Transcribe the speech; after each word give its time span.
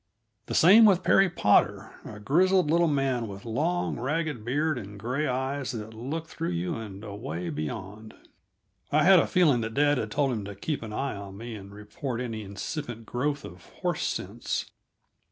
The 0.47 0.55
same 0.55 0.85
with 0.85 1.03
Perry 1.03 1.29
Potter, 1.29 1.93
a 2.03 2.19
grizzled 2.19 2.71
little 2.71 2.87
man 2.87 3.27
with 3.27 3.45
long, 3.45 3.99
ragged 3.99 4.43
beard 4.43 4.79
and 4.79 4.99
gray 4.99 5.27
eyes 5.27 5.73
that 5.73 5.93
looked 5.93 6.25
through 6.31 6.53
you 6.53 6.73
and 6.73 7.03
away 7.03 7.51
beyond. 7.51 8.15
I 8.91 9.03
had 9.03 9.19
a 9.19 9.27
feeling 9.27 9.61
that 9.61 9.75
dad 9.75 9.99
had 9.99 10.09
told 10.09 10.31
him 10.31 10.43
to 10.45 10.55
keep 10.55 10.81
an 10.81 10.91
eye 10.91 11.15
on 11.15 11.37
me 11.37 11.53
and 11.53 11.71
report 11.71 12.19
any 12.19 12.41
incipient 12.41 13.05
growth 13.05 13.45
of 13.45 13.65
horse 13.83 14.07
sense. 14.07 14.71